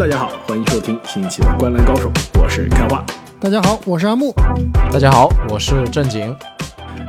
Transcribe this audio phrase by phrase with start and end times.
[0.00, 2.10] 大家好，欢迎收听新一期的《观澜高手》，
[2.42, 3.04] 我是开化。
[3.38, 4.32] 大家好，我是阿木。
[4.90, 6.34] 大家好，我是正经。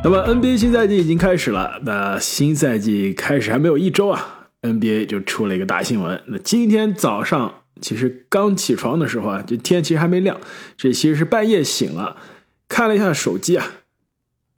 [0.03, 6.21] 那么 NBA 新赛季已经开始了，那新赛季开始还没有一周啊，NBA 就出了一个大新闻。
[6.27, 10.35] 那今天早上其实刚起床的时候啊，这天其实还没亮，
[10.75, 12.17] 这其实是半夜醒了，
[12.67, 13.65] 看了一下手机啊，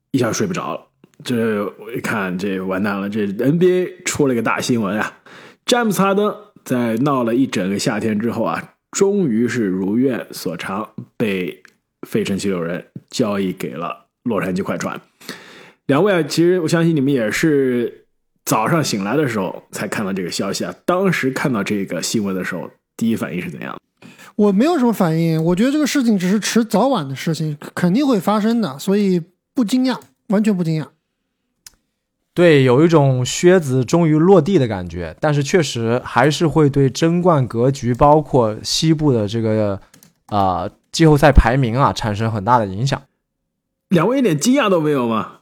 [0.10, 0.88] 一下睡不着了。
[1.24, 5.20] 这我一看，这完蛋了，这 NBA 出了一个大新闻啊，
[5.68, 11.62] 詹姆斯哈登在闹了一整个夏天之后啊，终于是如愿所偿，被
[12.08, 15.00] 费城七六人交易给了洛杉矶快船。
[15.88, 18.06] 两位啊，其实我相信你们也是
[18.46, 20.74] 早上醒来的时候才看到这个消息啊。
[20.86, 23.78] 当时看到这个新闻的时候，第一反应是怎样？
[24.36, 29.22] 我没有什么反应，我觉得这个事情只是迟早晚的事情，肯定会发生的，所以
[29.54, 30.00] 不惊讶，
[30.30, 30.88] 完全不惊讶。
[32.34, 39.80] 对，有一种靴子终于落地的感觉，但是确实还是会对争冠格局，包括西部的这个
[40.28, 43.00] 啊季后赛排名啊产生很大的影响。
[43.90, 45.42] 两位一点惊讶都没有吗？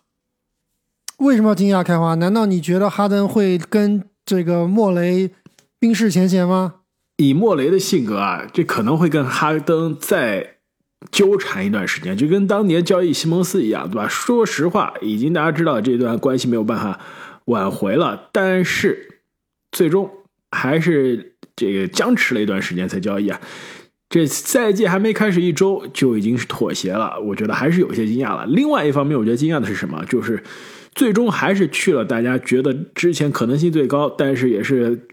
[1.20, 2.16] 为什么要惊讶开花？
[2.16, 5.32] 难道你觉得哈登会跟这个莫雷
[5.80, 6.76] 冰释前嫌吗？
[7.18, 10.56] 以莫雷的性格啊，这可能会跟哈登再
[11.10, 14.08] 纠缠一段时间，就跟当年交易西蒙斯一样，对吧？
[14.08, 17.00] 说实话，已经大家知道这段关系没有办法
[17.46, 19.20] 挽回了，但是
[19.72, 20.10] 最终
[20.52, 23.42] 还是这个僵持了一段时间才交易啊。
[24.10, 28.46] 这赛季还没开始一周就已经是妥协了，我觉得还是有些惊讶了。
[28.46, 30.04] 另外一方面，我觉得惊讶的是什么？
[30.06, 30.44] 就是。
[30.94, 35.08] 最终还是去了大家觉得之前可能性最高，但是也是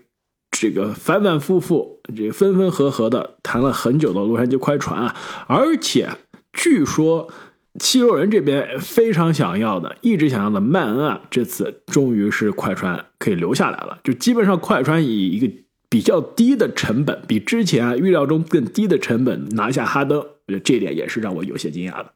[0.61, 5.15] 这个反反复复、这个分分合合的谈了很久的洛杉矶快船啊！
[5.47, 6.09] 而且
[6.53, 7.31] 据说
[7.79, 14.01] 七六人这边非常想要的、一直想要的曼恩啊，这次终于是快船可以留下来了。
[14.03, 15.49] 就基本上快船以一个
[15.89, 22.13] 比较低的成本，比之前啊预料中更低的成本拿下哈登，我觉得这点也是让我有些惊讶的。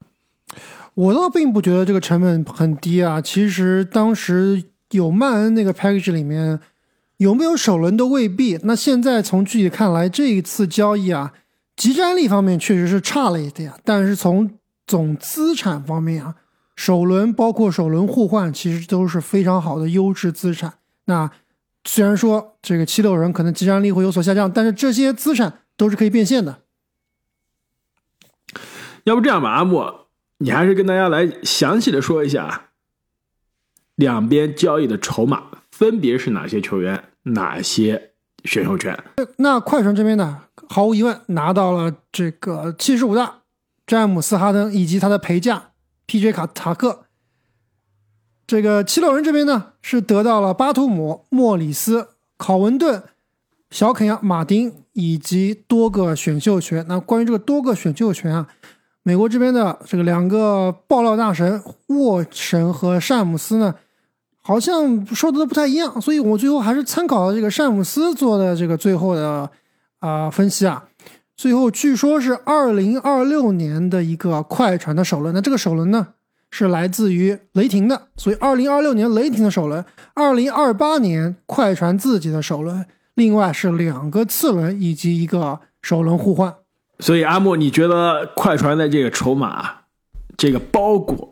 [0.94, 3.20] 我倒并不觉得这个成本很低啊。
[3.20, 6.58] 其实当时有曼恩那个 package 里面
[7.22, 8.58] 有没有首轮都未必。
[8.64, 11.32] 那现在从具体看来，这一次交易啊，
[11.76, 16.34] 集战力方面确实是差了一点，但是从总资产方面啊，
[16.74, 20.74] 首轮包括首轮互换，其实都是非常好的优质资产。
[21.04, 21.30] 那
[21.84, 26.58] 虽然说这个七六人可能集战力会有所下降，但是这些资产都是可以变现的。
[29.04, 29.84] 要不这样吧，阿木。
[30.38, 32.70] 你还是跟大家来详细的说一下，
[33.94, 38.12] 两边交易的筹码分别是哪些球员、哪些
[38.44, 38.98] 选秀权？
[39.36, 43.42] 那快船这边呢，毫无疑问拿到了这个七十五大
[43.86, 45.70] 詹姆斯哈登以及他的陪嫁
[46.06, 46.32] P.J.
[46.32, 47.04] 卡塔克。
[48.46, 53.02] 这个七六人这边呢，是得到了巴图姆、莫里斯、考文顿、
[53.70, 56.84] 小肯亚、马丁以及多个选秀权。
[56.88, 58.48] 那关于这个多个选秀权啊。
[59.04, 63.74] 美国这边的这个两个爆料大神沃神和詹姆斯呢，
[64.42, 69.48] 好像说的都不太一样，所以我最后还是参考了这个詹姆斯做的这个最后的
[70.00, 70.84] 啊分析啊。
[71.36, 76.08] 最后据说是二零二六年的一个快船的首轮，那这个首轮呢
[76.50, 86.54] 是来自于雷霆的，所以二零二六年雷霆的首轮，二零二八年快船自己的首轮，另外是两个次轮以及一个首轮互换。
[87.00, 89.68] 所以阿莫，你觉得快船的这个筹码，
[90.36, 91.28] 这个包裹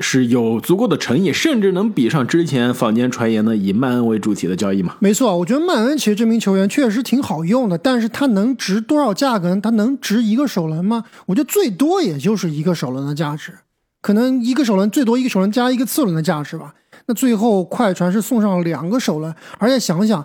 [0.00, 4.96] 是有足够的诚意，甚至能比上之前坊间传言的以曼恩为主体的交易吗？
[5.00, 9.54] 没错，我觉得曼恩其实这名球员确实挺好用的，但是他能值多少价格？
[9.60, 11.04] 他能值一个首轮吗？
[11.26, 13.58] 我觉得最多也就是一个首轮的价值，
[14.00, 16.74] 可能一个首轮最多一个首轮加一个次轮的价值吧。
[17.06, 20.24] 那最后快船是送上两个首轮，而且想想。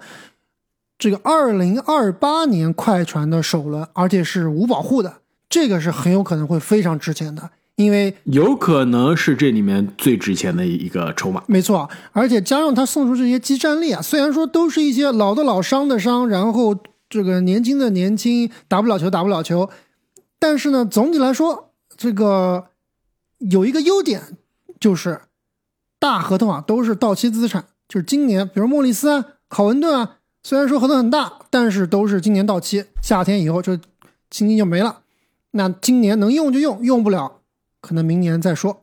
[0.96, 5.16] 这个二零二八年快船的首轮，而且是无保护的，
[5.50, 11.44] 这个是很有可能会非常值钱的，因为有可能是这里面最值钱的一个筹码。
[11.48, 16.78] 没错，而且加上他送出这些激战力啊，虽然说都是一些老的老伤的伤，然后
[17.10, 19.70] 这个年轻的年轻打不了球打不了球，
[20.40, 22.66] 但是呢，总体来说，这个
[23.40, 24.22] 有一个优点
[24.80, 25.22] 就是
[26.00, 30.18] 大合同啊都是到期资产，就是今年，比如莫里斯啊、考文顿啊。
[30.46, 33.78] 虽然说合同很大，但是都是今年到期，夏天以后就
[34.30, 35.00] 薪金就没了。
[35.52, 37.40] 那今年能用就用，用不了
[37.84, 38.82] 可能明年再说。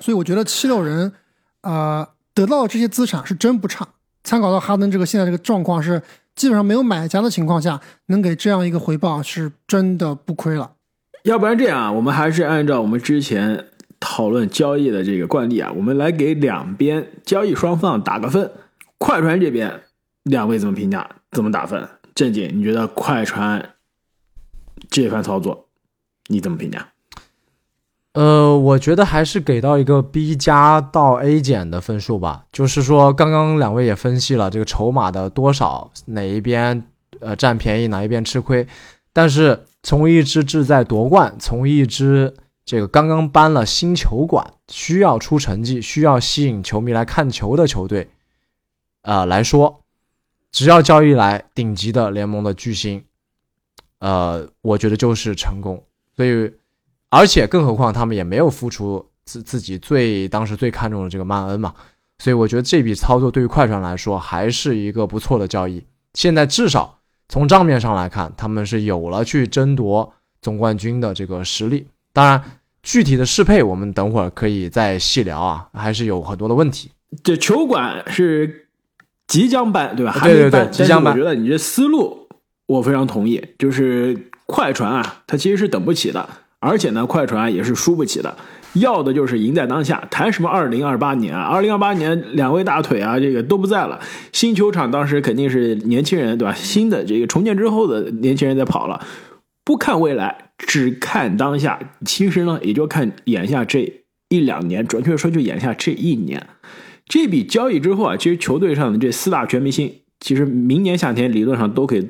[0.00, 1.14] 所以我觉得七六人
[1.62, 3.88] 啊得到这些资产是真不差。
[4.24, 6.02] 参考到哈登这个现在这个状况是
[6.34, 10.72] 基本上没有买家的情况下，能给这样一个回报是真的不亏了。
[11.22, 13.68] 要不然这样，我们还是按照我们之前
[13.98, 18.50] 讨论交易的这个惯例啊，我们来给两边交易双方打个分。
[18.98, 19.84] 快船这边。
[20.24, 21.08] 两位怎么评价？
[21.30, 21.88] 怎么打分？
[22.14, 23.70] 正经，你觉得快船
[24.90, 25.70] 这番操作
[26.26, 26.92] 你怎么评价？
[28.12, 32.44] 呃，我觉得还是给到一个 B 加到 A 减的分数吧。
[32.50, 36.82] 就是说，刚刚两位也分析了这个筹码的多少，哪一边
[37.20, 38.66] 呃占便宜，哪一边吃亏。
[39.12, 42.34] 但是从一支志在夺冠，从一支
[42.64, 48.10] 这个刚刚搬了新球馆，需要出成绩，需要吸引球迷来看球的球队，
[49.02, 49.82] 啊来说，
[50.50, 53.04] 只要交易来顶级的联盟的巨星，
[54.00, 55.84] 呃，我觉得就是成功。
[56.16, 56.52] 所以。
[57.10, 61.74] 而且，更何况他们也没有付出自自己最当时最看重的这个曼恩嘛，
[62.18, 65.84] 所以我觉得这笔操作对于快船来说还是一个不错的交易。
[66.14, 66.98] 现在至少
[67.28, 71.86] 从账面上来看，他们是有了去争夺总冠军的这个实力。
[72.12, 72.42] 当然，
[72.82, 76.90] 具体的适配我们等会儿可以再细聊啊，还是有很多的问题。
[77.22, 78.68] 这球馆是
[79.26, 80.16] 即将搬，对吧？
[80.22, 81.12] 对对对，即将搬。
[81.12, 82.28] 我觉得你这思路
[82.66, 86.28] 我非常同意，就是快船啊，它其实是等不起的。
[86.60, 88.36] 而且呢，快船也是输不起的，
[88.74, 90.06] 要的就是赢在当下。
[90.10, 91.42] 谈什么二零二八年啊？
[91.42, 93.98] 二零二八年两位大腿啊，这个都不在了。
[94.32, 96.54] 新球场当时肯定是年轻人，对吧？
[96.54, 99.04] 新的这个重建之后的年轻人在跑了，
[99.64, 101.78] 不看未来，只看当下。
[102.04, 106.46] 其实呢，也就看眼下这一两年，准确说就眼下这一年。
[107.06, 112.06] 这笔交易之后啊，其实球队上的这四大全明星，其实明年夏天理论上都可以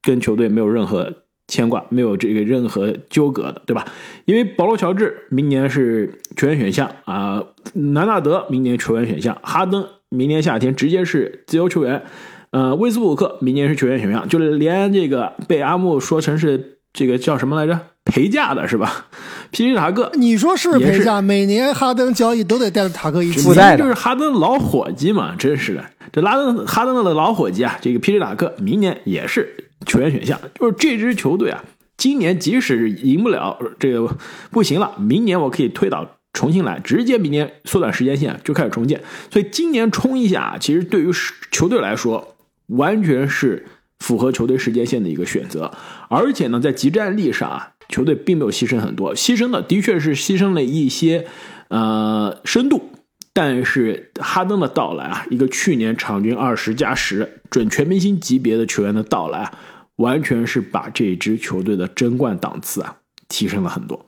[0.00, 1.21] 跟球队没有任何。
[1.48, 3.86] 牵挂没有这个任何纠葛的，对吧？
[4.24, 7.42] 因为保罗·乔治明年是球员选项啊，
[7.74, 12.02] 南纳德明年球员选项，哈登明年夏天直接是自由球员，
[12.50, 19.06] 呃，威斯布鲁克明年是球员选项，就是连这个被阿木说成是这个叫什么来着陪嫁的是吧？
[19.50, 21.20] 皮皮塔克，你说是不是陪嫁？
[21.20, 29.68] 每年哈登交易都得带着塔克一起，附带就是哈登老伙计嘛，真是的，这拉登哈登的老伙计啊，这个皮皮塔克明年也是。
[29.86, 31.64] 球员选项就是这支球队啊，
[31.96, 34.16] 今年即使赢不了，这个
[34.50, 39.00] 不行了，明年我可以推倒重新来，直接明年缩短时间线就开始重建。
[39.30, 41.10] 所以今年冲一下，其实对于
[41.50, 42.36] 球队来说，
[42.68, 43.66] 完全是
[43.98, 45.70] 符合球队时间线的一个选择。
[46.08, 51.26] 而且呢，在集战力上啊，球队并没有牺牲很多，牺牲的的确是牺牲了一些
[51.68, 52.90] 呃深度。
[53.34, 59.50] 但是哈登的到来啊，一个去年场均二十加十准全明星级别的球员的到来。
[59.96, 62.96] 完全是把这支球队的争冠档次啊
[63.28, 64.06] 提升了很多。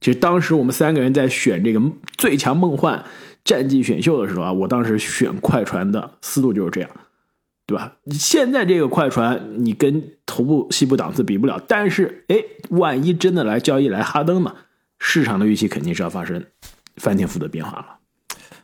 [0.00, 1.80] 其实当时我们三个人在选这个
[2.16, 3.04] 最强梦幻
[3.42, 6.90] 战绩选秀的时候啊，我当时选快船的思路就是这样，
[7.66, 7.96] 对吧？
[8.10, 12.36] 现在这个快船你跟头部西部档次比不了，但是哎，
[12.70, 14.54] 万一真的来交易来哈登呢？
[14.98, 16.44] 市场的预期肯定是要发生
[16.96, 17.86] 翻天覆地变化了。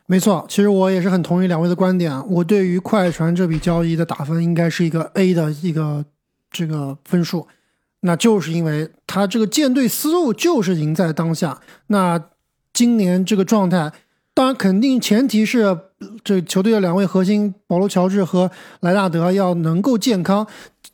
[0.05, 2.27] 没错，其实我也是很同意两位的观点。
[2.29, 6.05] 我对于快船这笔交易的打分应该是一个 A 的一个。
[6.51, 7.47] 这个分数，
[8.01, 11.59] 那就是因为他这个舰队思路就是赢在当下。
[11.87, 12.21] 那
[12.73, 13.91] 今年这个状态，
[14.33, 15.77] 当然肯定前提是
[16.23, 18.51] 这球队的两位核心保罗·乔治和
[18.81, 20.45] 莱纳德要能够健康。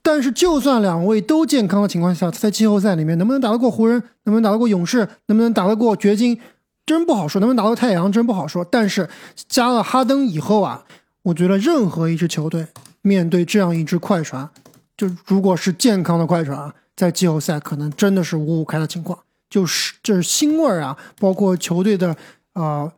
[0.01, 6.39] 但是就算两位都健康的情况下，他在季后赛里面能不能打得过湖人，能不能打得过勇士，能不能打得过掘金，
[6.85, 7.41] 真不好说。
[7.41, 8.63] 能不能打过太阳，真不好说。
[8.63, 9.09] 但是
[9.49, 10.85] 加了哈登以后啊，
[11.23, 12.67] 我觉得任何一支球队
[13.01, 14.49] 面对这样一支快船。
[14.97, 22.17] 就如果是健康的快船，在季后赛可能真的是五五开的情况，就是这是腥味儿啊，包括球队的
[22.53, 22.91] 啊，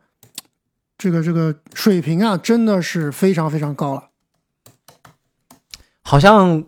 [0.96, 4.08] 这个这个水平啊，真的是非常非常高了。
[6.02, 6.64] 好像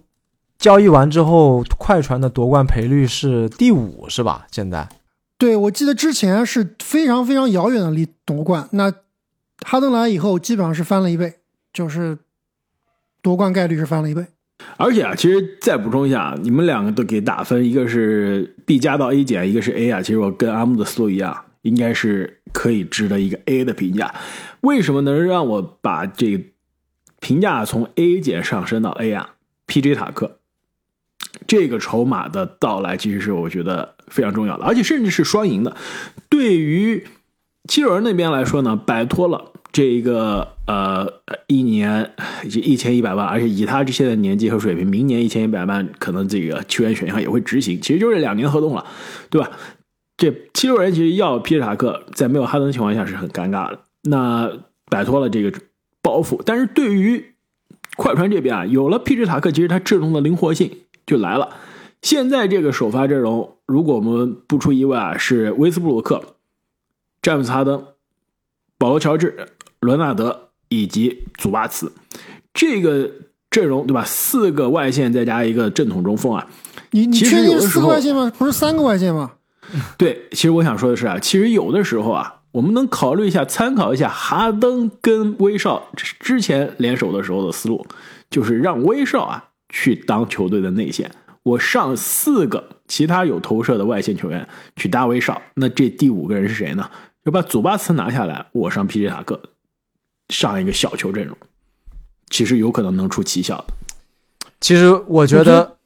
[0.58, 4.46] 交易完之后，快船的夺冠赔率是第五，是吧？
[4.52, 4.88] 现在？
[5.38, 8.92] 对，我记得之前是非常非常遥远的离夺冠，那
[9.66, 11.40] 哈登来以后，基本上是翻了一倍，
[11.72, 12.18] 就是
[13.22, 14.26] 夺冠概率是翻了一倍。
[14.76, 20.02] 而且啊，其实再补充一下，你们两个都给打分，一个是 B 加到 A 减，一个是 A 啊。
[20.02, 24.12] 其实我跟阿木的思路一样，应该是可以值得一个 A 的评价。
[24.62, 26.52] 为什么能让我把这
[27.21, 29.35] 评价从 A 减上升到 A 啊
[29.66, 30.38] ？PJ 塔克
[31.47, 35.76] 这个筹码的到来，其实是我觉得非常重要的，而且甚至是双赢的。
[36.28, 37.07] 对于
[37.69, 39.52] 七六人那边来说呢，摆脱了。
[39.73, 41.11] 这一个呃，
[41.47, 42.12] 一年
[42.45, 48.87] 一千一百万，而且以他这现在年纪和水平，明年一千一百万可能这个球员选项也会执行，其实就是两年合同了，
[49.31, 49.50] 对吧？
[50.19, 54.52] 这七六人其实要皮塔克，在没有哈登情况下是很尴尬的，那
[54.91, 55.50] 摆脱了这个
[56.02, 56.41] 包袱。
[56.45, 57.35] 但是对于
[57.97, 60.71] 快船这边啊，有了皮特塔克，其实他阵容的灵活性
[61.07, 61.57] 就来了。
[62.02, 66.37] 现在这个首发阵容，如果我们不出意外啊，是威斯布鲁克、
[67.23, 67.87] 詹姆斯哈登、
[68.76, 69.49] 保罗乔治。
[69.82, 71.92] 伦纳德以及祖巴茨，
[72.54, 73.10] 这个
[73.50, 74.04] 阵容对吧？
[74.04, 76.46] 四个外线再加一个正统中锋啊。
[76.92, 78.32] 你你确定是四个外线吗？
[78.38, 79.32] 不是三个外线吗？
[79.98, 87.84] 对，其实我想说的是啊，其实有的时候啊，我们能考虑一下，参考一下哈登跟威少之前联手的时候的思路，
[88.30, 91.10] 就是让威少啊去当球队的内线，
[91.42, 94.46] 我上四个其他有投射的外线球员
[94.76, 96.88] 去搭威少，那这第五个人是谁呢？
[97.24, 99.40] 就把祖巴茨拿下来，我上皮杰塔克，
[100.29, 101.37] 上一个小球阵容，
[102.31, 103.75] 其实有可能能出奇效的。
[104.61, 105.76] 其实我觉得，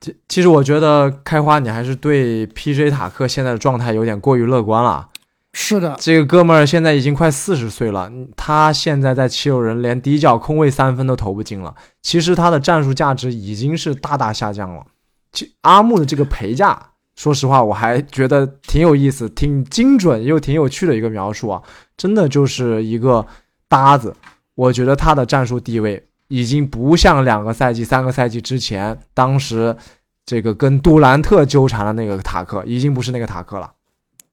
[0.00, 5.08] 其其实我觉得开花你还是对 PJ 塔克现在的状态有点过于乐观了。
[5.54, 11.74] 是的，这个哥们儿现在已经快四十岁了，嗯他现在在七六人连底角空位三分都投不进了。
[12.02, 14.86] 其实他的战术价值已经是大大下降了。
[15.32, 21.62] 其阿木的这个陪嫁，说实话我还觉得挺有意思、挺精准又挺有趣的一个描述啊，
[21.98, 23.26] 真的就是一个
[23.68, 24.16] 搭子。
[24.54, 29.76] 我觉得他的战术地位已经不像两个赛季、三个赛季之前，当时
[30.24, 33.72] 这个跟杜兰特纠缠的那个塔克，已经不是那个塔克了。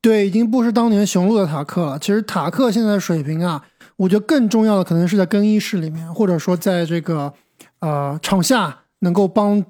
[0.02, 2.00] 对，已经不是当年雄鹿的塔克了。
[2.00, 3.64] 其实塔克现在的水平啊，
[3.98, 7.34] 我觉得更重要的可能是在更衣室里面，或者说在这个
[7.80, 9.64] 呃场下能够帮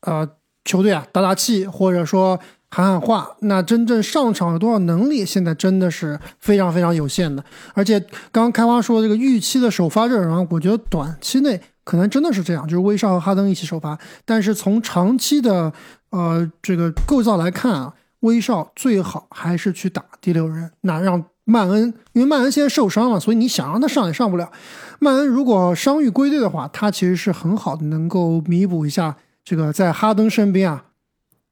[0.00, 0.26] 呃
[0.64, 2.40] 球队啊打打气，或者说
[2.74, 3.36] 喊喊话。
[3.40, 7.44] 那真正上场有多少能力，现在真的是非常非常有限的。
[7.72, 8.00] 而且
[8.32, 13.96] 刚刚开花说这个预期的首发阵容，我觉得短期内可能真的是这样，就是威少和哈登一起首发。
[14.24, 15.72] 但是从长期的
[16.10, 24.50] 呃这个构造来看啊，威少最好还是去打第六人，那让曼恩，因为曼恩现在受伤了，所以你想让他上也上不了。
[24.98, 29.14] 曼恩如果伤愈归队的话，他其实是很好的，能够弥补一下
[29.44, 30.84] 这个在哈登身边啊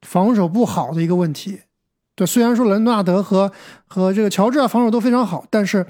[0.03, 1.61] 防守不好的一个问题。
[2.15, 3.51] 对，虽然说伦纳德和
[3.87, 5.85] 和这个乔治啊防守都非常好，但是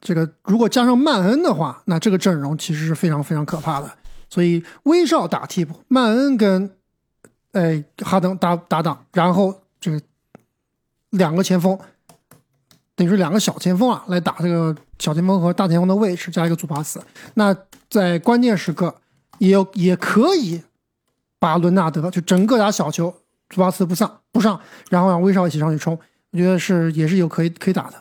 [0.00, 3.90] 这个如果加上曼恩的话，那这个阵容其实是非常非常可怕的。
[4.28, 6.70] 所以威少打替补，曼恩跟
[7.52, 10.00] 哎哈登搭搭档，然后这个
[11.10, 11.78] 两个前锋，
[12.94, 17.00] 等于是两个小前锋啊，来打这个小前锋和大前锋的位置，加一个祖巴茨。
[17.34, 17.56] 那
[17.88, 18.94] 在关键时刻
[19.38, 20.60] 也有也可以
[21.46, 23.14] 把伦纳德就整个打小球，
[23.50, 24.60] 祖巴茨不上不上，
[24.90, 25.96] 然后让威少一起上去冲，
[26.32, 27.94] 我觉得是也是有可以可以打的。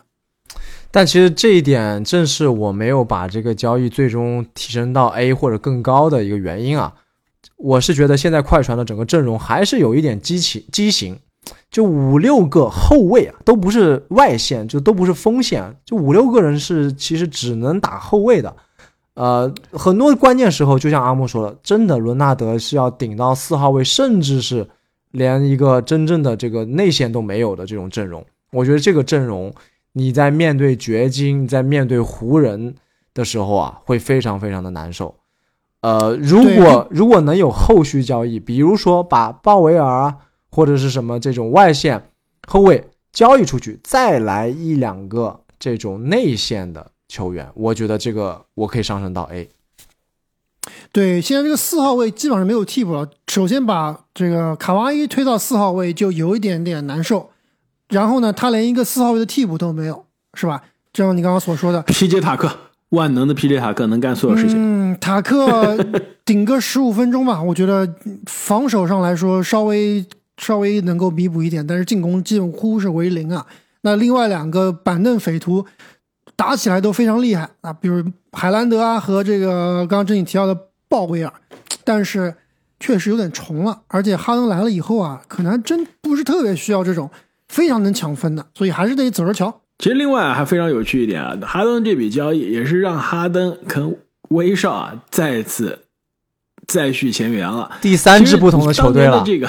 [0.90, 6.92] 但其实这一点正是我没有把这个交易最终提升到 A 或者更高的一个原因啊。
[7.58, 11.20] 我是觉得现在快船的整个阵容还是有一点畸形，畸形，
[11.70, 18.56] 就五六个后卫啊，都不是外线，就都不是锋线，就五六个人是其实只能打后卫的。
[19.16, 24.66] 呃，很多关键时候，就像阿木说的，真的伦纳德是要顶到四号位，甚至是
[25.12, 28.26] 连一个真正的这个内线都没有的这种阵容。
[28.52, 29.54] 我觉得这个阵容。
[29.98, 32.76] 你在面对掘金，在面对湖人
[33.14, 35.16] 的时候啊，会非常非常的难受。
[35.80, 40.18] 呃，如果如果能有后续交易，比如说把鲍威尔啊，
[40.52, 42.10] 或者是什么这种外线
[42.46, 49.50] 后卫交易出去，再来一两个这种内线的球员，我觉得这个我可以上升到 A。
[50.92, 53.08] 对，现在这个四号位基本上没有替补了。
[53.28, 57.30] 首先把这个卡哇伊推到四号位就有一点点难受。
[57.90, 60.64] 然后呢，他连一个四号位的替补都没有，是吧？
[60.92, 62.50] 就像你刚刚所说的皮杰塔克，
[62.90, 64.56] 万能的皮杰塔克能干所有事情。
[64.58, 65.78] 嗯，塔克
[66.26, 67.88] 顶个十五分钟吧，我觉得
[68.26, 70.04] 防守上来说稍微
[70.38, 73.46] 稍微能够弥补一点，但是进攻几乎是为零啊。
[73.82, 75.64] 那另外两个板凳匪徒
[76.36, 81.32] 打起来都非常厉害啊，比如海兰德啊和这个刚刚正你提到的鲍威尔，
[81.84, 82.36] 但是
[82.80, 83.82] 确实有点重了。
[83.88, 87.10] 而且哈登来了以后啊，可能真不是特别需要这种。
[87.48, 89.62] 非常能抢分的，所以还是得走着瞧。
[89.78, 93.96] 其实另外还非常有趣一点啊，哈登这笔交易也是让哈登跟
[94.30, 95.86] 威少啊再次
[96.66, 97.70] 再续前缘了。
[97.82, 99.24] 第三支不同的球队了。
[99.24, 99.48] 这个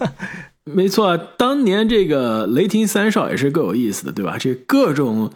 [0.64, 4.36] 没错，当年这个雷霆三少也是够有意思的，对吧？
[4.38, 5.32] 这各种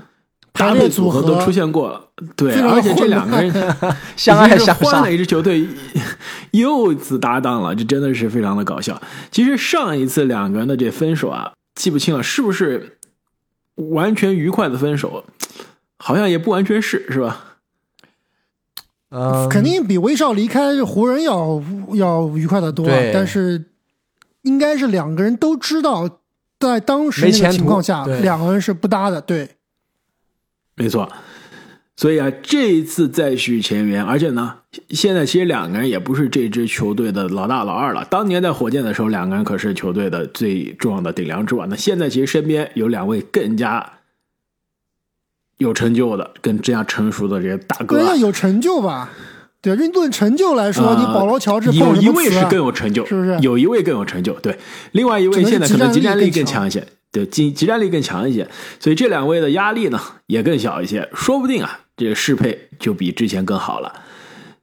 [0.57, 2.03] 搭配组合都出现过了，
[2.35, 3.53] 对，而且这两个人
[4.17, 5.67] 相爱相杀，换了一支球队
[6.53, 9.01] 又一次搭档了，这真的是非常的搞笑。
[9.31, 11.53] 其实上一次两个人的这分手啊。
[11.77, 12.97] 记不清了，是不是
[13.75, 15.25] 完全愉快的分手？
[15.99, 17.59] 好像也不完全是，是吧？
[19.11, 22.89] 呃，肯定比威少离开湖人要要愉快的多。
[23.13, 23.63] 但是
[24.41, 26.09] 应该是两个人都知道，
[26.59, 29.21] 在当时那个情况下，两个人是不搭的。
[29.21, 29.47] 对，
[30.77, 31.11] 没错。
[31.97, 34.57] 所以啊，这一次再续前缘，而且呢，
[34.91, 38.05] 现在其实两个人也不是这支球队的老大老二了。
[38.05, 41.67] 当年在火箭的时候，两个人可是球队的最重要的顶梁柱啊。
[41.71, 43.95] 那现在其实身边有两位更加
[45.57, 47.99] 有成就的、更这样成熟的这些大哥。
[47.99, 49.11] 要有成就吧？
[49.63, 54.59] 对，论成就来说，啊你保罗乔治有一位是更有成就，是不是有一位更有成就，对，
[54.93, 58.49] 另外一位现在可能只能是集战力更强一些，对，集集战力更强一些，
[58.79, 64.03] 所以这两位的压力呢也更小一些，说不定啊，这个适配就比之前更好了。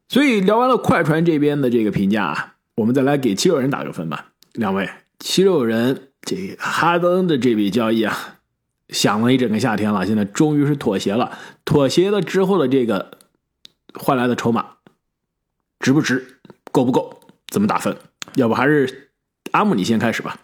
[0.08, 4.28] 所以聊完了快船这边的这个评价啊，我们再来给七六人打个分吧。
[4.54, 8.38] 两位，七六人这哈登的这笔交易啊，
[8.90, 11.36] 想了一整个夏天了，现在终于是妥协了。
[11.66, 13.18] 妥协了之后的这个
[13.96, 14.68] 换来的筹码
[15.80, 16.38] 值不值，
[16.72, 17.98] 够不够，怎么打分？
[18.36, 19.10] 要不还是
[19.52, 20.38] 阿姆你先开始吧。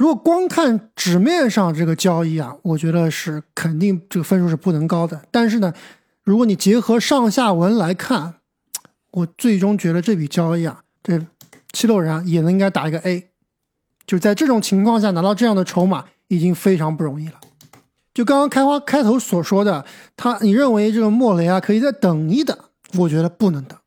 [0.00, 5.20] 如果光看纸面上这个交易啊，我觉得是肯定这个分数是不能高的。
[5.30, 5.74] 但是呢，
[6.24, 8.36] 如果你结合上下文来看，
[9.10, 11.20] 我最终觉得这笔交易啊，这
[11.74, 13.28] 七六人啊也能应该打一个 A。
[14.06, 17.34] 就在这种情况下拿到这样的筹码，已经非常不容易了。
[18.14, 19.84] 就刚刚开花开头所说的，
[20.16, 22.56] 他你认为这个莫雷啊可以再等一等？
[22.94, 23.78] 我觉得不能等，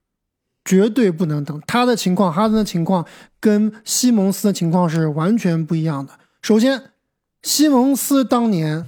[0.65, 1.61] 绝对不能等。
[1.67, 3.05] 他的情况，哈登的情况
[3.39, 6.13] 跟西蒙斯的情况是完全不一样的。
[6.41, 6.91] 首先，
[7.41, 8.85] 西蒙斯当年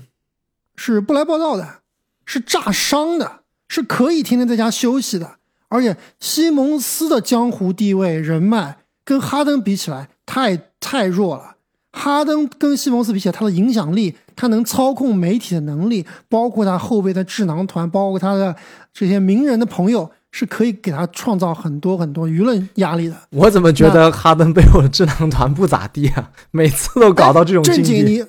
[0.75, 1.81] 是不来报道的，
[2.25, 5.35] 是炸伤的，是可以天天在家休息的。
[5.67, 11.55] 而且西蒙斯的江湖地位、人脉跟哈登比起来太太弱了。
[11.91, 18.55] 哈登跟西蒙斯比起来，他的影响力，他能操控媒体的能力，包括他后备的智囊团，包括他的
[18.93, 23.15] 这些名人的朋友，是可以给他创造很多很多舆论压力的。
[23.29, 26.29] 我怎么觉得哈登背后的智囊团不咋地啊？
[26.51, 28.11] 每次都搞到这种境 正经地。
[28.19, 28.25] 你，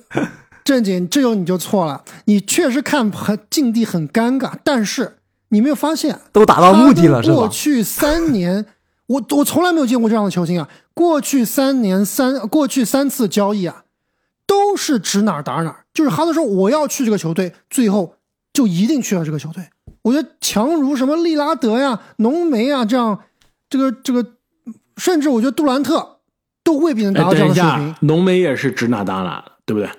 [0.63, 2.01] 正经这种你就错了。
[2.23, 5.17] 你确实看很境地很尴尬，但是
[5.49, 7.35] 你没有发现都达到目的了是吧？
[7.35, 8.65] 过去三年，
[9.07, 10.69] 我我从来没有见过这样的球星啊！
[10.93, 13.83] 过去三年三过去三次交易啊，
[14.45, 15.83] 都是指哪儿打哪儿。
[15.93, 18.13] 就是哈登说我要去这个球队，最后
[18.53, 19.65] 就一定去了这个球队。
[20.07, 23.19] 我觉得强如什么利拉德呀、浓眉啊这样，
[23.69, 24.25] 这个这个，
[24.95, 26.19] 甚至我觉得杜兰特
[26.63, 29.89] 都未必能达哎，到这等一样的水平，浓眉也是指哪打哪的，对不对？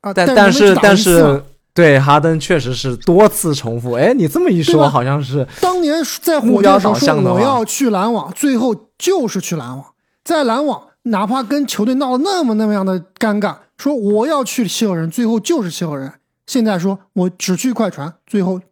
[0.00, 0.14] 啊。
[0.14, 3.92] 但但是但是是对哈登确实是多次重复。
[3.92, 9.84] 哎，你这么一说，好像是当年在火目标箭的时候说我要去篮网，最后就是去篮网，
[10.24, 16.12] 在篮网哪怕跟球队闹得那么那么样的尴尬，说我要去七六人，最后就是七六人。
[16.46, 18.62] 现在说我只去快船，最后哎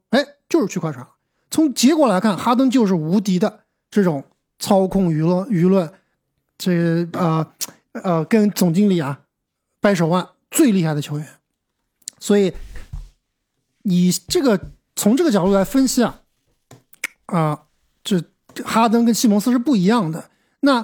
[0.48, 1.12] 就是去快船了。
[1.50, 4.24] 从结果来看，哈登就是无敌的这种
[4.58, 5.92] 操控舆论舆论，
[6.58, 7.46] 这呃
[7.92, 9.20] 呃跟总经理啊
[9.80, 11.26] 掰手腕最厉害的球员。
[12.18, 12.52] 所以
[13.82, 14.58] 以这个
[14.96, 16.20] 从这个角度来分析啊，
[17.26, 17.62] 啊、
[18.02, 18.22] 这
[18.64, 20.30] 哈登跟西蒙斯是不一样的。
[20.60, 20.82] 那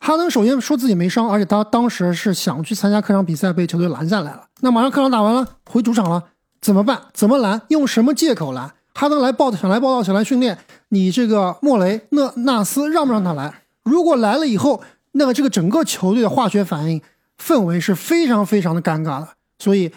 [0.00, 4.48] 哈登首先说自己没伤，而且他当时是想去参加客场比赛，被球队拦下来了。
[4.60, 6.31] 那马上客场打完了，回主场了，
[6.62, 7.08] 怎么办？
[7.12, 7.60] 怎么拦？
[7.68, 8.72] 用什么借口拦？
[8.94, 10.56] 哈登来报想来报道，想来训练，
[10.90, 13.62] 你这个莫雷、那纳斯让不让他来？
[13.82, 14.80] 如果来了以后，
[15.12, 17.02] 那么这个整个球队的化学反应
[17.36, 19.28] 氛围是非常非常的尴尬的。
[19.58, 19.92] 所以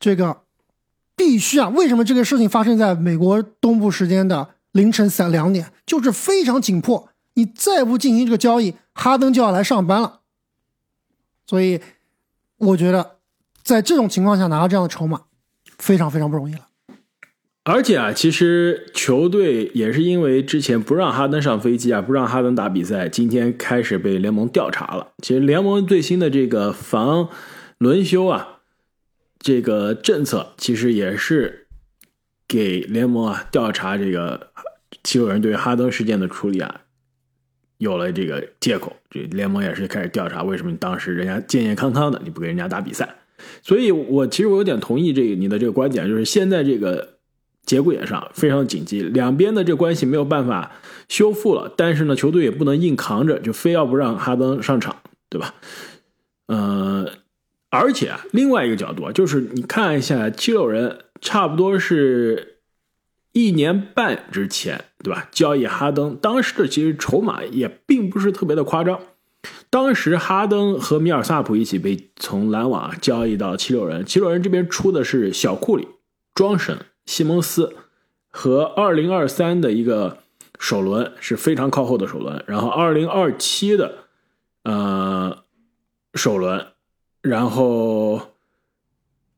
[0.00, 0.40] 这个
[1.14, 1.68] 必须啊！
[1.68, 5.72] 为什么这个事情发生在美国东部时间的凌晨三两点？
[5.86, 10.20] 就是非常紧迫，你再不进行这个交易，哈登就要来上班了。
[11.46, 11.80] 所以
[12.56, 13.18] 我觉得，
[13.62, 15.22] 在这种情况下拿到这样的筹码，
[15.80, 16.60] 非常非常不容易了。
[17.64, 25.12] 而且啊，其实球队也是因为之前不让哈登上飞机啊，不让哈登打比赛，今天开始被联盟调查了。
[25.22, 27.28] 其实联盟最新的这个防
[27.78, 28.60] 轮休啊，
[29.38, 31.66] 这个政策其实也是
[32.48, 34.48] 给联盟啊调查这个
[35.04, 36.80] 七六人对哈登事件的处理啊，
[37.76, 38.96] 有了这个借口。
[39.10, 43.16] 这联盟也是开始调查，为什么你当时人家健健康康的，你不给人家打比赛？
[43.62, 47.16] 所以我其实我有点同意这个你的这个观点，就是现在这个
[47.64, 50.72] 节骨眼上非常紧急，两边的这关系没有办法
[51.08, 54.96] 修复了，但是呢，球队也不能硬扛着，就非要不让哈登上场，
[55.28, 55.54] 对吧？
[56.46, 57.06] 呃，
[57.70, 62.58] 而且啊，另外一个角度啊，就是你看一下七六人，差不多是
[63.32, 65.28] 一年半之前，对吧？
[65.30, 68.98] 交易哈登，当时的其实筹码也并不是特别的夸张。
[69.70, 75.88] 当时哈登和米尔萨普一起被从篮网交易到七六人，七六人这边出的是小库里、
[76.34, 77.74] 庄神、西蒙斯
[78.28, 80.18] 和二零二三的一个
[80.58, 84.06] 首轮是非常靠后的首轮，然后二零二七的
[84.64, 85.44] 呃
[86.14, 86.66] 首轮，
[87.22, 88.32] 然后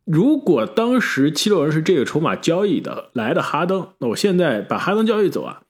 [0.04, 5.62] 如果当时七六人是这个筹码交易的来的哈登，那我现在把哈登交易走啊，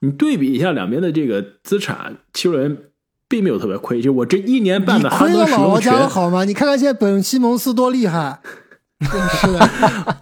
[0.00, 2.92] 你对比一下两边的这个资产，七六人
[3.28, 6.44] 并没有特别亏，就我这一年半的哈亏登使用了姥姥家好吗？
[6.44, 8.40] 你看看现在本西蒙斯多厉害，
[8.98, 10.20] 真是的。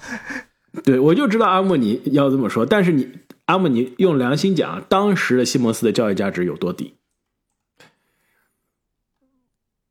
[0.84, 3.08] 对，我就知道阿莫尼要这么说，但是你
[3.46, 6.96] 阿莫尼用良心讲，当时的西蒙斯的交易价值有多低？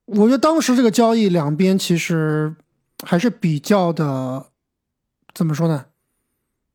[0.05, 2.55] 我觉得当时这个交易两边其实
[3.03, 4.45] 还是比较的，
[5.33, 5.85] 怎么说呢？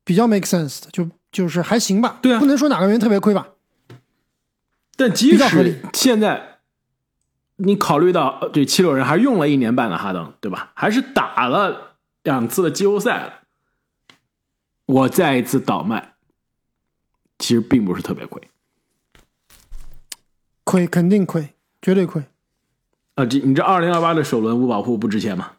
[0.03, 2.19] 比较 make sense 的，就就是还行吧。
[2.21, 3.47] 对啊不能说哪个人特别亏吧。
[5.01, 6.59] 但即使现在
[7.55, 10.71] 你考虑到呃这七六人还用了一年半的哈登，对吧？
[10.75, 13.33] 还是打了两次的季后赛了，
[14.85, 16.13] 我再一次倒卖，
[17.39, 18.41] 其实并不是特别亏
[20.63, 22.23] 亏肯定亏，绝对亏。
[23.15, 23.25] 啊！
[23.25, 25.53] 这你这二零二八的首轮五保护不值钱吗？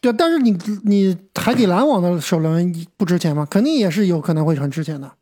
[0.00, 3.44] 对，但是你你海底篮网的首轮不值钱吗？
[3.50, 5.12] 肯定也是有可能会很值钱的。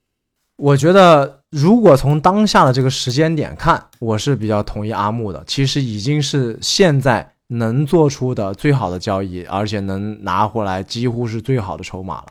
[0.57, 5.43] 我觉得，如果从当下的这个时间点看，我是比较同意阿木的。
[5.47, 12.27] 其实已经是现在能做出的最好的交易，而且能拿回来几乎是最好的筹码了。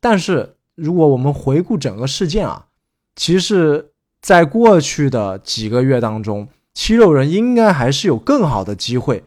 [0.00, 2.66] 但是，如果我们回顾整个事件啊，
[3.14, 9.22] 其实，在过去的几个月当中，七六人应该还是有更好的机会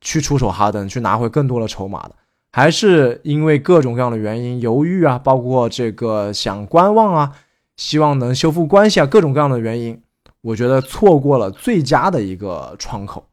[0.00, 2.14] 去出手哈登，去拿回更多的筹码的。
[2.52, 7.32] 还是因为各种各样的原因，犹豫啊，包括这个想观望啊，
[7.76, 10.00] 希望能修复关系啊，各种各样的原因，
[10.42, 13.26] 我觉得错过了最佳的一个窗口。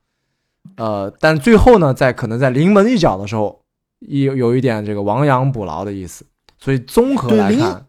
[0.77, 3.61] 呃，但最后呢，在可能在临门一脚的时候，
[3.99, 6.25] 有有一点这个亡羊补牢的意思。
[6.59, 7.85] 所以综合来看，